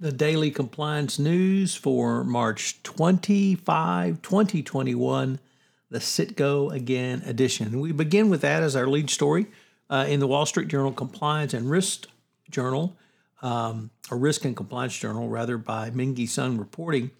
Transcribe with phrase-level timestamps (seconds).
[0.00, 5.40] The daily compliance news for March 25, 2021,
[5.90, 7.80] the Citgo Again edition.
[7.80, 9.46] We begin with that as our lead story
[9.90, 12.06] uh, in the Wall Street Journal Compliance and Risk
[12.48, 12.96] Journal,
[13.42, 17.10] um, or Risk and Compliance Journal, rather, by Mengqi Sun reporting.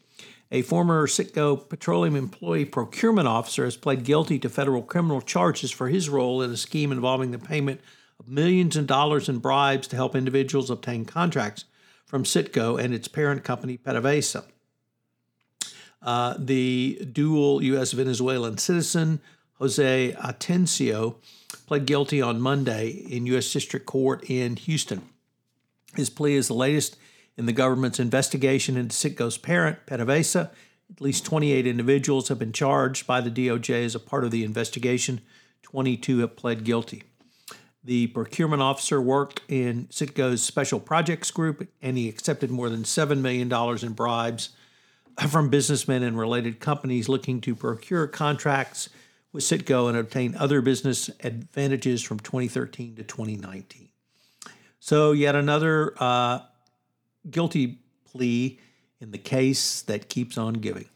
[0.52, 5.88] A former Citgo petroleum employee procurement officer has pled guilty to federal criminal charges for
[5.88, 7.80] his role in a scheme involving the payment
[8.20, 11.64] of millions of dollars in bribes to help individuals obtain contracts
[12.08, 14.44] from Citgo and its parent company, PDVSA.
[16.00, 17.92] Uh, the dual U.S.
[17.92, 19.20] Venezuelan citizen,
[19.54, 21.16] Jose Atencio,
[21.66, 23.52] pled guilty on Monday in U.S.
[23.52, 25.02] District Court in Houston.
[25.96, 26.96] His plea is the latest
[27.36, 30.50] in the government's investigation into Citgo's parent, PDVSA.
[30.90, 34.44] At least 28 individuals have been charged by the DOJ as a part of the
[34.44, 35.20] investigation.
[35.62, 37.02] 22 have pled guilty.
[37.84, 43.20] The procurement officer worked in Citgo's Special Projects Group, and he accepted more than $7
[43.20, 44.50] million in bribes
[45.28, 48.88] from businessmen and related companies looking to procure contracts
[49.32, 53.88] with Citgo and obtain other business advantages from 2013 to 2019.
[54.80, 56.40] So, yet another uh,
[57.30, 58.58] guilty plea
[59.00, 60.86] in the case that keeps on giving.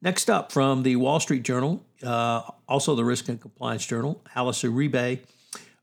[0.00, 4.62] Next up from the Wall Street Journal, uh, also the Risk and Compliance Journal, Alice
[4.62, 5.20] Uribe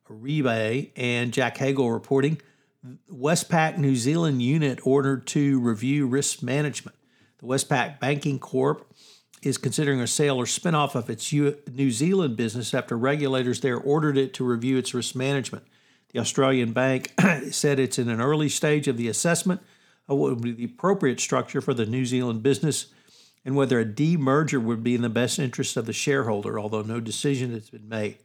[0.10, 2.42] Uribe and Jack Hagel reporting
[3.12, 6.96] Westpac New Zealand unit ordered to review risk management.
[7.40, 8.92] The Westpac Banking Corp
[9.42, 14.18] is considering a sale or spinoff of its New Zealand business after regulators there ordered
[14.18, 15.66] it to review its risk management.
[16.12, 17.14] The Australian bank
[17.52, 19.62] said it's in an early stage of the assessment
[20.08, 22.88] of what would be the appropriate structure for the New Zealand business
[23.46, 27.00] and whether a demerger would be in the best interest of the shareholder, although no
[27.00, 28.18] decision has been made.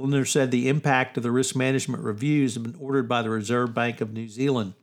[0.00, 3.74] Lindner said the impact of the risk management reviews have been ordered by the Reserve
[3.74, 4.74] Bank of New Zealand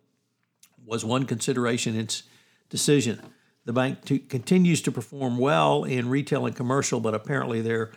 [0.85, 2.23] was one consideration in its
[2.69, 3.22] decision.
[3.66, 7.91] The bank to, continues to perform well in retail and commercial, but apparently their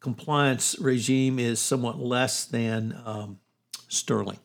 [0.00, 3.38] compliance regime is somewhat less than um,
[3.88, 4.38] sterling.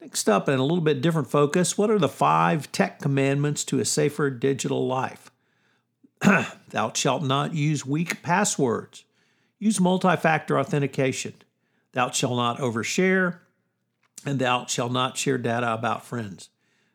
[0.00, 3.78] Next up, and a little bit different focus, what are the five tech commandments to
[3.78, 5.30] a safer digital life?
[6.68, 9.04] Thou shalt not use weak passwords.
[9.62, 11.34] Use multi factor authentication.
[11.92, 13.38] Thou shalt not overshare,
[14.26, 16.48] and thou shalt not share data about friends.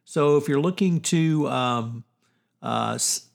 [0.03, 2.03] So if you're looking to um,
[2.61, 3.29] uh, s-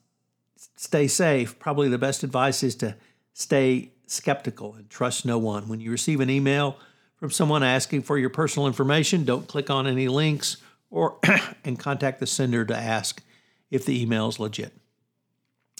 [0.75, 2.95] stay safe, probably the best advice is to
[3.33, 5.67] stay skeptical and trust no one.
[5.67, 6.77] When you receive an email
[7.15, 10.57] from someone asking for your personal information, don't click on any links
[10.91, 11.17] or
[11.63, 13.23] and contact the sender to ask
[13.71, 14.73] if the email is legit.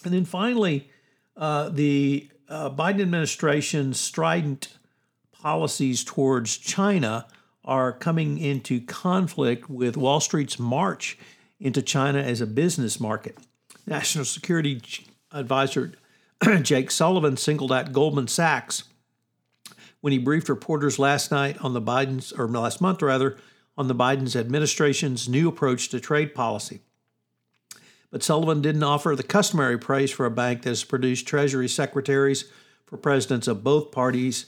[0.04, 0.90] And then finally,
[1.38, 4.78] uh, the uh, Biden administration's strident
[5.32, 7.26] policies towards China
[7.66, 11.18] are coming into conflict with Wall Street's march
[11.60, 13.38] into China as a business market.
[13.86, 14.82] National Security
[15.32, 15.94] Advisor
[16.62, 18.84] Jake Sullivan singled out Goldman Sachs
[20.02, 23.38] when he briefed reporters last night on the Biden's, or last month rather,
[23.78, 26.82] on the Biden's administration's new approach to trade policy.
[28.14, 32.46] But Sullivan didn't offer the customary praise for a bank that has produced Treasury secretaries
[32.86, 34.46] for presidents of both parties.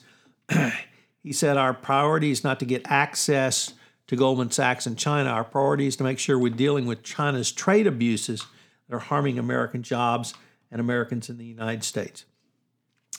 [1.24, 3.74] he said, Our priority is not to get access
[4.06, 5.32] to Goldman Sachs and China.
[5.32, 8.46] Our priority is to make sure we're dealing with China's trade abuses
[8.88, 10.36] that are harming American jobs
[10.70, 12.26] and Americans in the United States.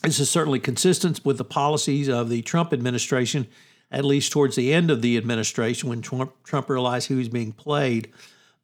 [0.04, 3.48] This is certainly consistent with the policies of the Trump administration,
[3.90, 7.50] at least towards the end of the administration when Trump, Trump realized he was being
[7.50, 8.12] played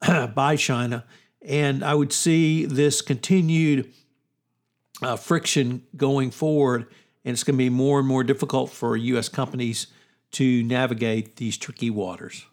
[0.33, 1.03] by China
[1.43, 3.91] and I would see this continued
[5.01, 6.87] uh, friction going forward,
[7.25, 9.29] and it's going to be more and more difficult for U.S.
[9.29, 9.87] companies
[10.31, 12.45] to navigate these tricky waters.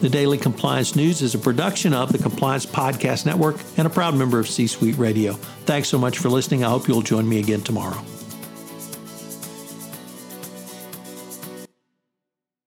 [0.00, 4.14] The Daily Compliance News is a production of the Compliance Podcast Network and a proud
[4.14, 5.32] member of C Suite Radio.
[5.64, 6.64] Thanks so much for listening.
[6.64, 8.04] I hope you'll join me again tomorrow.